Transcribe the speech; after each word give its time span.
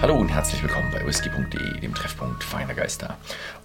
Hallo 0.00 0.14
und 0.14 0.28
herzlich 0.28 0.62
willkommen 0.62 0.92
bei 0.92 1.04
whisky.de, 1.04 1.80
dem 1.80 1.92
Treffpunkt 1.92 2.44
feiner 2.44 2.72
Geister. 2.72 3.16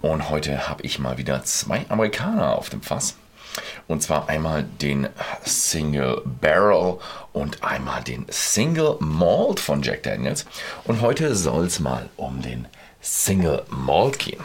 Und 0.02 0.30
heute 0.30 0.68
habe 0.68 0.82
ich 0.82 0.98
mal 0.98 1.16
wieder 1.16 1.44
zwei 1.44 1.86
Amerikaner 1.88 2.58
auf 2.58 2.70
dem 2.70 2.82
Fass. 2.82 3.14
Und 3.86 4.02
zwar 4.02 4.28
einmal 4.28 4.64
den 4.64 5.08
Single 5.44 6.22
Barrel 6.24 6.98
und 7.32 7.62
einmal 7.62 8.02
den 8.02 8.26
Single 8.30 8.96
Malt 8.98 9.60
von 9.60 9.82
Jack 9.82 10.02
Daniels. 10.02 10.44
Und 10.82 11.02
heute 11.02 11.36
soll 11.36 11.66
es 11.66 11.78
mal 11.78 12.08
um 12.16 12.42
den 12.42 12.66
Single 13.00 13.62
Malt 13.68 14.18
gehen. 14.18 14.42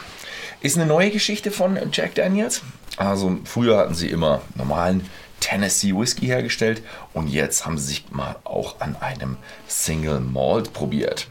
Ist 0.62 0.78
eine 0.78 0.86
neue 0.86 1.10
Geschichte 1.10 1.50
von 1.50 1.80
Jack 1.92 2.14
Daniels. 2.14 2.62
Also 2.98 3.40
früher 3.46 3.80
hatten 3.80 3.96
sie 3.96 4.10
immer 4.10 4.44
normalen 4.54 5.10
Tennessee 5.40 5.96
Whisky 5.96 6.28
hergestellt 6.28 6.84
und 7.14 7.30
jetzt 7.30 7.66
haben 7.66 7.80
sie 7.80 7.88
sich 7.88 8.12
mal 8.12 8.36
auch 8.44 8.80
an 8.80 8.96
einem 8.98 9.38
Single 9.68 10.20
Malt 10.20 10.72
probiert. 10.74 11.28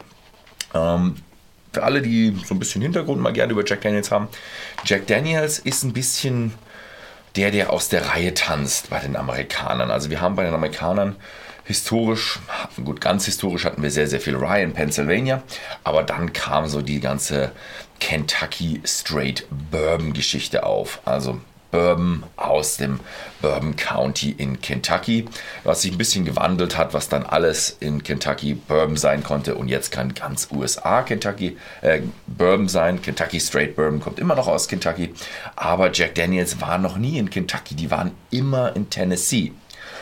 Ähm, 0.73 1.15
für 1.73 1.83
alle, 1.83 2.01
die 2.01 2.35
so 2.45 2.55
ein 2.55 2.59
bisschen 2.59 2.81
Hintergrund 2.81 3.21
mal 3.21 3.33
gerne 3.33 3.51
über 3.51 3.63
Jack 3.65 3.81
Daniels 3.81 4.11
haben, 4.11 4.27
Jack 4.85 5.07
Daniels 5.07 5.59
ist 5.59 5.83
ein 5.83 5.93
bisschen 5.93 6.53
der, 7.35 7.51
der 7.51 7.71
aus 7.71 7.89
der 7.89 8.07
Reihe 8.09 8.33
tanzt 8.33 8.89
bei 8.89 8.99
den 8.99 9.15
Amerikanern. 9.15 9.91
Also 9.91 10.09
wir 10.09 10.19
haben 10.19 10.35
bei 10.35 10.43
den 10.43 10.53
Amerikanern 10.53 11.15
historisch, 11.63 12.39
gut, 12.83 12.99
ganz 12.99 13.25
historisch 13.25 13.65
hatten 13.65 13.83
wir 13.83 13.91
sehr, 13.91 14.07
sehr 14.07 14.19
viel 14.19 14.35
Rye 14.35 14.63
in 14.63 14.73
Pennsylvania, 14.73 15.43
aber 15.83 16.01
dann 16.01 16.33
kam 16.33 16.65
so 16.67 16.81
die 16.81 16.99
ganze 16.99 17.51
Kentucky 17.99 18.81
Straight 18.83 19.45
Bourbon 19.69 20.13
Geschichte 20.13 20.65
auf. 20.65 20.99
Also 21.05 21.39
Bourbon 21.71 22.23
aus 22.35 22.77
dem 22.77 22.99
Bourbon 23.41 23.75
County 23.75 24.31
in 24.31 24.61
Kentucky, 24.61 25.25
was 25.63 25.81
sich 25.81 25.91
ein 25.91 25.97
bisschen 25.97 26.25
gewandelt 26.25 26.77
hat, 26.77 26.93
was 26.93 27.09
dann 27.09 27.25
alles 27.25 27.77
in 27.79 28.03
Kentucky 28.03 28.55
Bourbon 28.55 28.97
sein 28.97 29.23
konnte 29.23 29.55
und 29.55 29.67
jetzt 29.67 29.91
kann 29.91 30.13
ganz 30.13 30.49
USA 30.51 31.03
Kentucky 31.03 31.57
äh, 31.81 32.01
Bourbon 32.27 32.67
sein. 32.67 33.01
Kentucky 33.01 33.39
Straight 33.39 33.75
Bourbon 33.75 33.99
kommt 33.99 34.19
immer 34.19 34.35
noch 34.35 34.47
aus 34.47 34.67
Kentucky, 34.67 35.13
aber 35.55 35.91
Jack 35.91 36.15
Daniels 36.15 36.59
war 36.61 36.77
noch 36.77 36.97
nie 36.97 37.17
in 37.17 37.29
Kentucky, 37.29 37.75
die 37.75 37.91
waren 37.91 38.11
immer 38.31 38.75
in 38.75 38.89
Tennessee. 38.89 39.53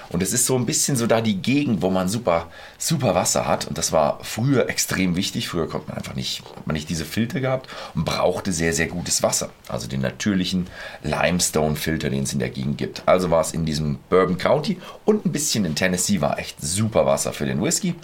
Und 0.10 0.24
es 0.24 0.34
ist 0.34 0.46
so 0.46 0.56
ein 0.56 0.66
bisschen 0.66 0.96
so 0.96 1.08
da 1.08 1.22
die 1.22 1.42
Gegend, 1.42 1.82
wo 1.82 1.90
man 1.90 2.10
super, 2.10 2.50
super 2.78 3.16
Wasser 3.16 3.48
hat. 3.48 3.68
Und 3.68 3.78
das 3.78 3.92
war 3.92 4.20
früher 4.24 4.70
extrem 4.70 5.16
wichtig. 5.16 5.48
Früher 5.48 5.68
konnte 5.68 5.90
man 5.90 5.98
einfach 5.98 6.16
nicht, 6.16 6.44
hat 6.56 6.66
man 6.66 6.76
nicht 6.76 6.90
diese 6.90 7.06
Filter 7.06 7.40
gehabt 7.40 7.70
und 7.96 8.06
brauchte 8.06 8.52
sehr, 8.52 8.74
sehr 8.74 8.88
gutes 8.88 9.24
Wasser. 9.24 9.50
Also 9.68 9.88
den 9.88 10.02
natürlichen 10.02 10.68
Limestone-Filter, 11.04 12.10
den 12.10 12.24
es 12.24 12.34
in 12.34 12.40
der 12.40 12.50
Gegend 12.50 12.78
gibt. 12.78 13.04
Also 13.06 13.30
war 13.30 13.42
es 13.42 13.52
in 13.52 13.66
diesem 13.66 14.00
Bourbon 14.10 14.38
County 14.38 14.80
und 15.06 15.26
ein 15.26 15.32
bisschen 15.32 15.66
in 15.66 15.76
Tennessee 15.76 16.22
war 16.22 16.40
echt 16.40 16.62
super 16.62 17.06
Wasser 17.06 17.34
für 17.34 17.46
den 17.46 17.62
Whisky. 17.62 17.96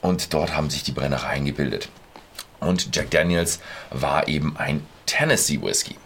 Und 0.00 0.32
dort 0.34 0.56
haben 0.56 0.70
sich 0.70 0.82
die 0.82 0.92
Brennereien 0.92 1.44
gebildet. 1.44 1.88
Und 2.60 2.94
Jack 2.94 3.10
Daniels 3.10 3.60
war 3.90 4.28
eben 4.28 4.56
ein 4.56 4.86
Tennessee 5.06 5.60
Whisky. 5.60 5.96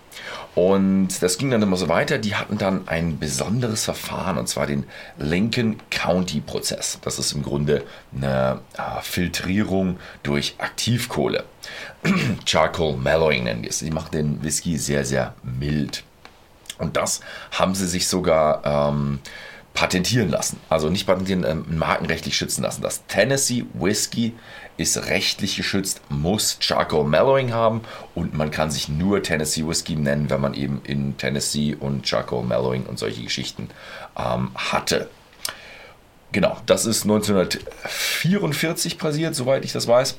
Und 0.58 1.22
das 1.22 1.38
ging 1.38 1.52
dann 1.52 1.62
immer 1.62 1.76
so 1.76 1.88
weiter. 1.88 2.18
Die 2.18 2.34
hatten 2.34 2.58
dann 2.58 2.88
ein 2.88 3.20
besonderes 3.20 3.84
Verfahren, 3.84 4.38
und 4.38 4.48
zwar 4.48 4.66
den 4.66 4.86
Lincoln 5.16 5.76
County 5.88 6.40
Prozess. 6.40 6.98
Das 7.02 7.20
ist 7.20 7.30
im 7.30 7.44
Grunde 7.44 7.84
eine 8.12 8.60
äh, 8.76 9.00
Filtrierung 9.02 10.00
durch 10.24 10.56
Aktivkohle. 10.58 11.44
Charcoal 12.44 12.96
Mellowing 12.96 13.44
nennen 13.44 13.62
die 13.62 13.68
es. 13.68 13.78
Die 13.78 13.92
macht 13.92 14.14
den 14.14 14.42
Whisky 14.42 14.78
sehr, 14.78 15.04
sehr 15.04 15.36
mild. 15.44 16.02
Und 16.78 16.96
das 16.96 17.20
haben 17.52 17.76
sie 17.76 17.86
sich 17.86 18.08
sogar 18.08 18.62
ähm, 18.64 19.20
patentieren 19.78 20.28
lassen. 20.28 20.58
Also 20.68 20.90
nicht 20.90 21.06
patentieren, 21.06 21.44
ähm, 21.44 21.78
markenrechtlich 21.78 22.36
schützen 22.36 22.62
lassen. 22.62 22.82
Das 22.82 23.06
Tennessee 23.06 23.64
Whiskey 23.74 24.34
ist 24.76 25.06
rechtlich 25.06 25.56
geschützt, 25.56 26.00
muss 26.08 26.56
Charcoal 26.58 27.04
Mellowing 27.04 27.52
haben 27.52 27.82
und 28.16 28.34
man 28.34 28.50
kann 28.50 28.72
sich 28.72 28.88
nur 28.88 29.22
Tennessee 29.22 29.64
Whiskey 29.64 29.94
nennen, 29.94 30.30
wenn 30.30 30.40
man 30.40 30.54
eben 30.54 30.80
in 30.82 31.16
Tennessee 31.16 31.76
und 31.78 32.08
Charcoal 32.08 32.44
Mellowing 32.44 32.86
und 32.86 32.98
solche 32.98 33.22
Geschichten 33.22 33.68
ähm, 34.18 34.50
hatte. 34.56 35.08
Genau, 36.32 36.56
das 36.66 36.84
ist 36.84 37.04
1944 37.04 38.98
passiert, 38.98 39.36
soweit 39.36 39.64
ich 39.64 39.72
das 39.72 39.86
weiß. 39.86 40.18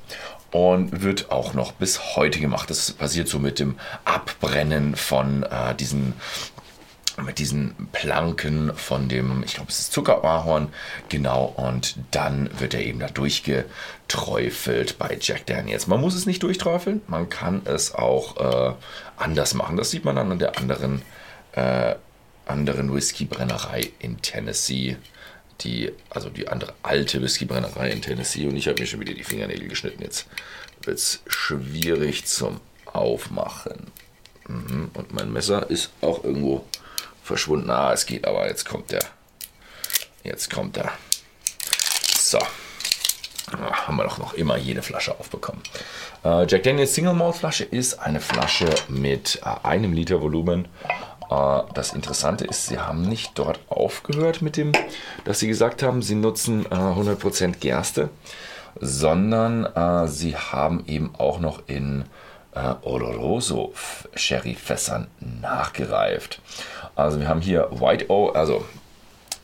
Und 0.52 1.04
wird 1.04 1.32
auch 1.32 1.54
noch 1.54 1.74
bis 1.74 2.16
heute 2.16 2.40
gemacht. 2.40 2.70
Das 2.70 2.92
passiert 2.94 3.28
so 3.28 3.40
mit 3.40 3.60
dem 3.60 3.76
Abbrennen 4.06 4.96
von 4.96 5.44
äh, 5.44 5.76
diesen 5.76 6.14
mit 7.26 7.40
diesen 7.40 7.76
Planken 7.92 8.76
von 8.76 9.10
dem, 9.10 9.44
ich 9.44 9.56
glaube, 9.56 9.70
es 9.70 9.80
ist 9.80 9.94
Zuckerahorn, 9.94 10.70
genau, 11.10 11.46
und 11.46 11.96
dann 12.12 12.50
wird 12.60 12.74
er 12.74 12.84
eben 12.84 13.00
da 13.00 13.08
durchgeträufelt 13.08 14.98
bei 14.98 15.18
Jack 15.20 15.46
Daniels. 15.46 15.88
Man 15.88 16.02
muss 16.02 16.16
es 16.16 16.26
nicht 16.26 16.44
durchträufeln, 16.44 17.02
man 17.08 17.30
kann 17.30 17.62
es 17.66 17.94
auch 17.94 18.38
äh, 18.38 18.74
anders 19.18 19.54
machen. 19.54 19.78
Das 19.78 19.92
sieht 19.92 20.06
man 20.06 20.16
dann 20.16 20.32
an 20.32 20.40
der 20.40 20.58
anderen, 20.58 21.02
äh, 21.54 21.96
anderen 22.46 22.94
Whiskybrennerei 22.94 23.92
in 24.00 24.22
Tennessee. 24.22 24.98
Die, 25.62 25.92
also 26.10 26.30
die 26.30 26.48
andere 26.48 26.74
alte 26.84 27.22
Whiskybrennerei 27.22 27.90
in 27.90 28.02
Tennessee. 28.02 28.48
Und 28.48 28.56
ich 28.56 28.68
habe 28.70 28.80
mir 28.80 28.88
schon 28.88 29.02
wieder 29.02 29.14
die 29.14 29.26
Fingernägel 29.26 29.68
geschnitten. 29.68 30.02
Jetzt 30.02 30.28
wird 30.84 30.98
es 30.98 31.22
schwierig 31.28 32.26
zum 32.26 32.62
Aufmachen. 32.86 33.92
Mhm, 34.48 34.92
und 34.94 35.14
mein 35.14 35.32
Messer 35.32 35.70
ist 35.70 35.92
auch 36.02 36.24
irgendwo 36.24 36.66
verschwunden. 37.30 37.70
Ah, 37.70 37.94
es 37.94 38.06
geht 38.06 38.28
aber. 38.28 38.48
Jetzt 38.48 38.68
kommt 38.68 38.92
der. 38.92 39.04
Jetzt 40.24 40.50
kommt 40.50 40.76
der. 40.76 40.92
So. 42.18 42.40
Ah, 43.52 43.88
haben 43.88 43.98
wir 43.98 44.04
doch 44.04 44.18
noch 44.18 44.34
immer 44.34 44.58
jede 44.58 44.82
Flasche 44.82 45.18
aufbekommen. 45.20 45.62
Äh, 46.24 46.46
Jack 46.48 46.64
Daniels 46.64 46.94
Single 46.94 47.14
Malt 47.14 47.36
Flasche 47.36 47.64
ist 47.64 48.00
eine 48.00 48.20
Flasche 48.20 48.68
mit 48.88 49.42
äh, 49.44 49.68
einem 49.68 49.94
Liter 49.94 50.22
Volumen. 50.22 50.68
Äh, 51.30 51.62
das 51.74 51.94
Interessante 51.94 52.46
ist, 52.46 52.66
sie 52.68 52.80
haben 52.80 53.04
nicht 53.04 53.32
dort 53.36 53.60
aufgehört 53.70 54.42
mit 54.42 54.58
dem, 54.58 54.72
dass 55.24 55.40
sie 55.40 55.48
gesagt 55.48 55.84
haben, 55.84 56.02
sie 56.02 56.16
nutzen 56.16 56.66
100% 56.68 57.44
äh, 57.44 57.52
Gerste, 57.60 58.10
sondern 58.80 59.66
äh, 59.66 60.08
sie 60.08 60.36
haben 60.36 60.84
eben 60.88 61.14
auch 61.18 61.40
noch 61.40 61.62
in 61.68 62.06
äh, 62.54 62.74
Oloroso 62.82 63.74
Sherry-Fässern 64.16 65.08
nachgereift. 65.20 66.42
Also 66.96 67.20
wir 67.20 67.28
haben 67.28 67.42
hier 67.42 67.70
White 67.72 68.10
Oak, 68.10 68.36
also 68.36 68.66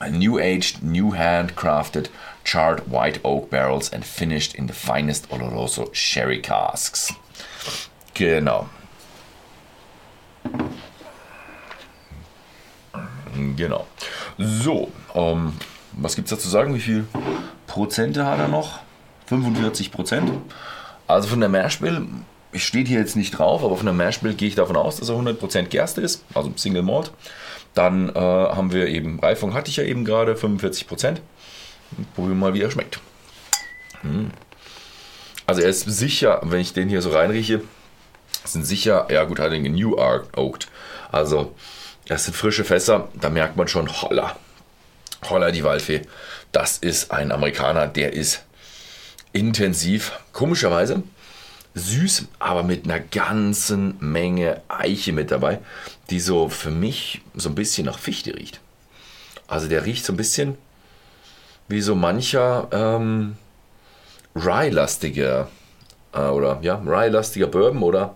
New 0.10 0.38
Aged, 0.38 0.84
New 0.84 1.16
Handcrafted, 1.16 2.10
Charred 2.44 2.92
White 2.92 3.22
Oak 3.24 3.50
Barrels 3.50 3.92
and 3.94 4.06
finished 4.06 4.56
in 4.56 4.68
the 4.68 4.74
finest 4.74 5.32
Oloroso 5.32 5.90
Sherry 5.94 6.42
Casks. 6.42 7.14
Genau. 8.14 8.70
Genau. 13.56 13.86
So, 14.38 14.92
ähm, 15.14 15.54
was 15.94 16.18
es 16.18 16.26
dazu 16.26 16.50
sagen? 16.50 16.74
Wie 16.74 16.80
viel 16.80 17.08
Prozente 17.68 18.26
hat 18.26 18.40
er 18.40 18.48
noch? 18.48 18.80
45 19.28 19.92
Prozent. 19.92 20.32
Also 21.08 21.30
von 21.30 21.40
der 21.40 21.50
Mashbill 21.50 22.08
steht 22.58 22.88
hier 22.88 23.00
jetzt 23.00 23.16
nicht 23.16 23.38
drauf, 23.38 23.64
aber 23.64 23.76
von 23.78 23.86
der 23.86 23.94
Mashbill 23.94 24.34
gehe 24.34 24.48
ich 24.48 24.56
davon 24.56 24.76
aus, 24.76 24.98
dass 24.98 25.10
er 25.10 25.16
100% 25.16 25.64
Gerste 25.64 26.02
ist, 26.02 26.24
also 26.34 26.52
Single 26.56 26.84
Malt. 26.84 27.12
Dann 27.74 28.10
äh, 28.10 28.20
haben 28.20 28.72
wir 28.72 28.88
eben, 28.88 29.20
Reifung 29.20 29.54
hatte 29.54 29.70
ich 29.70 29.78
ja 29.78 29.84
eben 29.84 30.06
gerade, 30.06 30.34
45%. 30.34 30.88
Probieren 30.88 31.20
wir 32.16 32.36
mal, 32.36 32.54
wie 32.54 32.62
er 32.62 32.72
schmeckt. 32.72 33.00
Hm. 34.02 34.32
Also 35.46 35.62
er 35.62 35.70
ist 35.70 35.82
sicher, 35.82 36.40
wenn 36.44 36.62
ich 36.62 36.74
den 36.74 36.90
hier 36.90 37.02
so 37.02 37.12
reinrieche, 37.12 37.62
sind 38.44 38.66
sicher, 38.66 39.08
ja 39.12 39.24
gut, 39.26 39.40
hat 39.40 39.52
er 39.52 39.60
New 39.60 39.98
Oaked. 39.98 40.68
Also 41.12 41.54
das 42.08 42.26
sind 42.26 42.36
frische 42.36 42.64
Fässer, 42.64 43.10
da 43.20 43.30
merkt 43.30 43.58
man 43.58 43.68
schon, 43.68 43.90
holla, 44.02 44.36
holla 45.30 45.52
die 45.52 45.64
Waldfee. 45.64 46.02
Das 46.52 46.78
ist 46.78 47.12
ein 47.12 47.32
Amerikaner, 47.32 47.88
der 47.88 48.14
ist 48.14 48.44
intensiv. 49.34 50.14
Komischerweise 50.32 51.04
süß, 51.76 52.26
aber 52.40 52.64
mit 52.64 52.86
einer 52.86 53.00
ganzen 53.00 53.98
Menge 54.00 54.62
Eiche 54.70 55.12
mit 55.12 55.30
dabei, 55.30 55.60
die 56.10 56.20
so 56.20 56.50
für 56.50 56.72
mich 56.72 57.22
so 57.36 57.50
ein 57.50 57.56
bisschen 57.56 57.86
nach 57.86 58.00
Fichte 58.00 58.34
riecht. 58.34 58.62
Also 59.48 59.68
der 59.68 59.86
riecht 59.86 60.06
so 60.06 60.14
ein 60.14 60.18
bisschen 60.18 60.58
wie 61.68 61.82
so 61.82 61.96
mancher 61.96 62.68
ähm, 62.72 63.36
Rye-lastiger 64.36 65.50
äh, 66.14 66.20
oder 66.20 66.60
ja, 66.62 66.76
Rye-lastiger 66.76 67.48
Bourbon 67.48 67.84
oder 67.84 68.16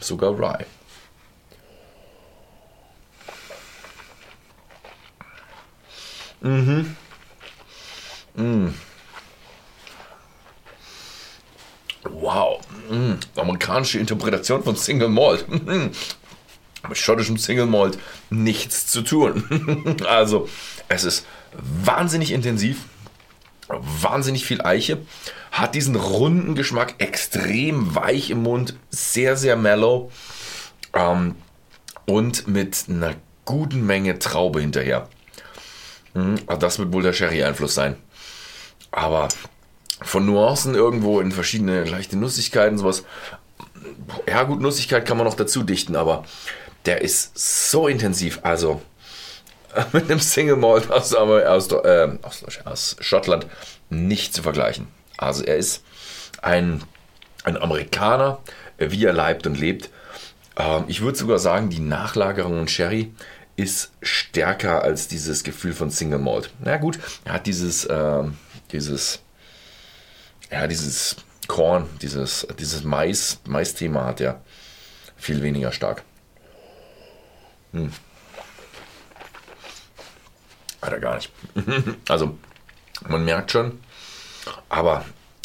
sogar 0.00 0.32
Rye. 0.38 0.66
Mhm. 6.40 6.96
Mm. 8.36 8.68
Wow, 12.12 12.60
mm, 12.90 13.14
amerikanische 13.36 13.98
Interpretation 13.98 14.62
von 14.62 14.76
Single 14.76 15.08
Malt. 15.08 15.46
Mit 16.88 16.96
schottischem 16.96 17.38
Single 17.38 17.66
Malt 17.66 17.98
nichts 18.30 18.86
zu 18.86 19.02
tun. 19.02 19.96
also, 20.08 20.48
es 20.88 21.04
ist 21.04 21.26
wahnsinnig 21.52 22.32
intensiv. 22.32 22.84
wahnsinnig 23.68 24.46
viel 24.46 24.62
Eiche, 24.62 24.98
hat 25.52 25.74
diesen 25.74 25.96
runden 25.96 26.54
Geschmack, 26.54 26.94
extrem 26.98 27.94
weich 27.94 28.30
im 28.30 28.42
Mund, 28.42 28.76
sehr, 28.88 29.36
sehr 29.36 29.56
mellow 29.56 30.10
ähm, 30.94 31.34
und 32.06 32.48
mit 32.48 32.86
einer 32.88 33.14
guten 33.44 33.84
Menge 33.84 34.18
Traube 34.18 34.60
hinterher. 34.60 35.08
Also 36.46 36.60
das 36.60 36.78
wird 36.78 36.92
wohl 36.92 37.02
der 37.02 37.12
Sherry-Einfluss 37.12 37.74
sein. 37.74 37.96
Aber 38.90 39.28
von 40.02 40.26
Nuancen 40.26 40.74
irgendwo 40.74 41.20
in 41.20 41.32
verschiedene 41.32 41.84
leichte 41.84 42.16
Nussigkeiten, 42.16 42.78
sowas. 42.78 43.04
Ja, 44.26 44.44
gut, 44.44 44.60
Nussigkeit 44.60 45.06
kann 45.06 45.16
man 45.16 45.26
noch 45.26 45.34
dazu 45.34 45.62
dichten, 45.62 45.96
aber 45.96 46.24
der 46.86 47.02
ist 47.02 47.38
so 47.38 47.88
intensiv. 47.88 48.40
Also 48.42 48.80
mit 49.92 50.04
einem 50.04 50.20
Single 50.20 50.56
Malt 50.56 50.90
aus, 50.90 51.14
aus, 51.14 51.72
äh, 51.72 52.08
aus, 52.64 52.96
Schottland 53.00 53.46
nicht 53.90 54.34
zu 54.34 54.42
vergleichen. 54.42 54.88
Also 55.16 55.44
er 55.44 55.56
ist 55.56 55.82
ein, 56.42 56.82
ein 57.44 57.56
Amerikaner, 57.56 58.38
wie 58.78 59.04
er 59.04 59.12
leibt 59.12 59.46
und 59.46 59.58
lebt. 59.58 59.90
Ähm, 60.56 60.84
ich 60.86 61.00
würde 61.00 61.18
sogar 61.18 61.38
sagen, 61.38 61.70
die 61.70 61.80
Nachlagerung 61.80 62.58
und 62.58 62.70
Sherry 62.70 63.12
ist 63.56 63.92
stärker 64.02 64.82
als 64.82 65.08
dieses 65.08 65.42
Gefühl 65.42 65.72
von 65.72 65.90
Single 65.90 66.20
Malt. 66.20 66.50
Na 66.60 66.76
gut, 66.76 66.98
er 67.24 67.34
hat 67.34 67.46
dieses, 67.46 67.84
äh, 67.86 68.22
dieses, 68.70 69.20
ja, 70.50 70.66
dieses 70.66 71.16
Korn, 71.46 71.88
dieses, 72.02 72.46
dieses 72.58 72.84
Mais, 72.84 73.40
Mais-Thema 73.46 74.04
hat 74.04 74.20
er 74.20 74.42
viel 75.16 75.42
weniger 75.42 75.72
stark. 75.72 76.02
Hm. 77.72 77.92
Hat 80.82 80.92
er 80.92 81.00
gar 81.00 81.16
nicht. 81.16 81.30
also, 82.08 82.38
man 83.08 83.24
merkt 83.24 83.50
schon, 83.52 83.80
aber 84.68 85.04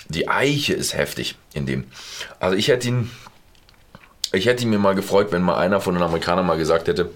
die 0.10 0.28
Eiche 0.28 0.74
ist 0.74 0.96
heftig 0.96 1.38
in 1.54 1.66
dem. 1.66 1.86
Also 2.40 2.56
ich 2.56 2.68
hätte 2.68 2.88
ihn, 2.88 3.10
ich 4.32 4.46
hätte 4.46 4.64
ihn 4.64 4.70
mir 4.70 4.80
mal 4.80 4.96
gefreut, 4.96 5.32
wenn 5.32 5.42
mal 5.42 5.58
einer 5.58 5.82
von 5.82 5.96
den 5.96 6.04
Amerikanern 6.04 6.46
mal 6.46 6.58
gesagt 6.58 6.88
hätte, 6.88 7.12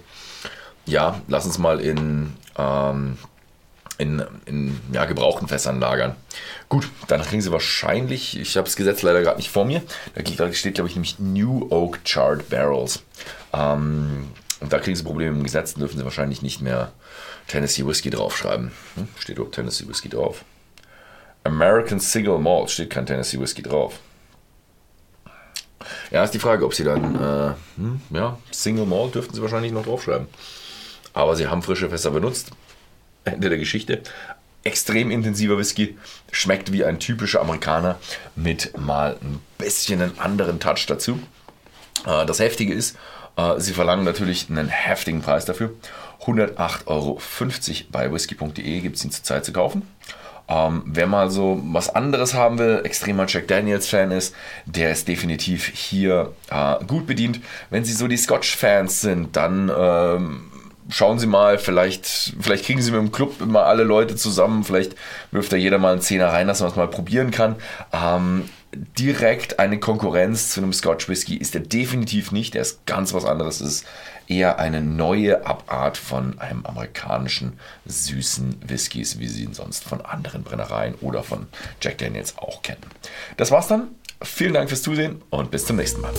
ja, 0.86 1.20
lass 1.28 1.44
uns 1.44 1.58
mal 1.58 1.80
in, 1.80 2.32
ähm, 2.56 3.18
in, 3.98 4.22
in 4.46 4.80
ja, 4.92 5.04
gebrauchten 5.04 5.48
Fässern 5.48 5.80
lagern. 5.80 6.14
Gut, 6.68 6.88
dann 7.08 7.22
kriegen 7.22 7.42
sie 7.42 7.52
wahrscheinlich, 7.52 8.38
ich 8.38 8.56
habe 8.56 8.64
das 8.64 8.76
Gesetz 8.76 9.02
leider 9.02 9.22
gerade 9.22 9.36
nicht 9.36 9.50
vor 9.50 9.64
mir, 9.64 9.82
da 10.14 10.52
steht, 10.52 10.74
glaube 10.76 10.88
ich, 10.88 10.94
nämlich 10.94 11.18
New 11.18 11.66
Oak 11.70 11.98
Charred 12.04 12.48
Barrels. 12.48 13.02
Ähm, 13.52 14.28
und 14.60 14.72
da 14.72 14.78
kriegen 14.78 14.96
sie 14.96 15.02
Probleme 15.02 15.36
im 15.36 15.42
Gesetz, 15.42 15.74
dürfen 15.74 15.98
sie 15.98 16.04
wahrscheinlich 16.04 16.42
nicht 16.42 16.60
mehr 16.60 16.92
Tennessee 17.48 17.86
Whiskey 17.86 18.10
draufschreiben. 18.10 18.70
Hm? 18.94 19.08
Steht 19.18 19.38
dort 19.38 19.52
Tennessee 19.52 19.88
Whiskey 19.88 20.08
drauf. 20.08 20.44
American 21.44 21.98
Single 21.98 22.38
Malt 22.38 22.70
steht 22.70 22.90
kein 22.90 23.06
Tennessee 23.06 23.40
Whiskey 23.40 23.62
drauf. 23.62 23.98
Ja, 26.10 26.24
ist 26.24 26.34
die 26.34 26.38
Frage, 26.38 26.64
ob 26.64 26.74
sie 26.74 26.84
dann, 26.84 27.14
äh, 27.14 27.54
hm, 27.76 28.00
ja, 28.10 28.38
Single 28.50 28.86
Malt 28.86 29.14
dürften 29.14 29.34
sie 29.34 29.42
wahrscheinlich 29.42 29.72
noch 29.72 29.84
draufschreiben. 29.84 30.28
Aber 31.14 31.36
sie 31.36 31.46
haben 31.46 31.62
frische 31.62 31.88
Fässer 31.88 32.10
benutzt. 32.10 32.50
Ende 33.32 33.48
der 33.48 33.58
Geschichte. 33.58 34.02
Extrem 34.64 35.10
intensiver 35.10 35.56
Whisky, 35.56 35.96
schmeckt 36.32 36.72
wie 36.72 36.84
ein 36.84 36.98
typischer 36.98 37.40
Amerikaner 37.40 37.98
mit 38.34 38.76
mal 38.76 39.16
ein 39.22 39.40
bisschen 39.56 40.02
einen 40.02 40.18
anderen 40.18 40.60
Touch 40.60 40.86
dazu. 40.86 41.20
Äh, 42.06 42.26
das 42.26 42.40
Heftige 42.40 42.74
ist, 42.74 42.96
äh, 43.36 43.58
sie 43.58 43.72
verlangen 43.72 44.04
natürlich 44.04 44.50
einen 44.50 44.68
heftigen 44.68 45.22
Preis 45.22 45.44
dafür. 45.44 45.72
108,50 46.24 46.86
Euro 46.86 47.20
bei 47.90 48.12
whisky.de 48.12 48.80
gibt 48.80 48.96
es 48.96 49.04
ihn 49.04 49.12
zurzeit 49.12 49.44
zu 49.44 49.52
kaufen. 49.52 49.82
Ähm, 50.50 50.82
wer 50.86 51.06
mal 51.06 51.30
so 51.30 51.60
was 51.62 51.94
anderes 51.94 52.32
haben 52.32 52.58
will, 52.58 52.80
extremer 52.82 53.26
Jack 53.28 53.48
Daniels 53.48 53.86
Fan 53.86 54.10
ist, 54.10 54.34
der 54.64 54.90
ist 54.90 55.06
definitiv 55.06 55.66
hier 55.66 56.32
äh, 56.50 56.82
gut 56.86 57.06
bedient. 57.06 57.40
Wenn 57.68 57.84
Sie 57.84 57.92
so 57.92 58.08
die 58.08 58.16
Scotch-Fans 58.16 59.02
sind, 59.02 59.36
dann 59.36 59.70
ähm, 59.76 60.47
schauen 60.88 61.18
Sie 61.18 61.26
mal, 61.26 61.58
vielleicht, 61.58 62.34
vielleicht 62.40 62.64
kriegen 62.64 62.82
Sie 62.82 62.90
mit 62.90 63.00
dem 63.00 63.12
Club 63.12 63.40
immer 63.40 63.64
alle 63.64 63.84
Leute 63.84 64.16
zusammen, 64.16 64.64
vielleicht 64.64 64.94
wirft 65.30 65.52
da 65.52 65.56
jeder 65.56 65.78
mal 65.78 65.92
einen 65.92 66.00
Zehner 66.00 66.28
rein, 66.28 66.46
dass 66.46 66.60
man 66.60 66.70
es 66.70 66.76
mal 66.76 66.88
probieren 66.88 67.30
kann. 67.30 67.56
Ähm, 67.92 68.48
direkt 68.72 69.58
eine 69.58 69.80
Konkurrenz 69.80 70.50
zu 70.50 70.60
einem 70.60 70.72
Scotch 70.72 71.08
Whisky 71.08 71.36
ist 71.36 71.54
er 71.54 71.62
definitiv 71.62 72.32
nicht. 72.32 72.54
Er 72.54 72.62
ist 72.62 72.84
ganz 72.86 73.14
was 73.14 73.24
anderes. 73.24 73.60
Es 73.60 73.68
ist 73.68 73.86
eher 74.26 74.58
eine 74.58 74.82
neue 74.82 75.46
Abart 75.46 75.96
von 75.96 76.38
einem 76.38 76.66
amerikanischen 76.66 77.54
süßen 77.86 78.60
Whiskys, 78.66 79.18
wie 79.18 79.28
Sie 79.28 79.44
ihn 79.44 79.54
sonst 79.54 79.84
von 79.84 80.02
anderen 80.02 80.42
Brennereien 80.42 80.94
oder 81.00 81.22
von 81.22 81.46
Jack 81.80 81.98
Daniels 81.98 82.36
auch 82.36 82.62
kennen. 82.62 82.82
Das 83.36 83.50
war's 83.50 83.68
dann. 83.68 83.88
Vielen 84.22 84.52
Dank 84.52 84.68
fürs 84.68 84.82
Zusehen 84.82 85.22
und 85.30 85.50
bis 85.50 85.64
zum 85.64 85.76
nächsten 85.76 86.00
Mal. 86.00 86.12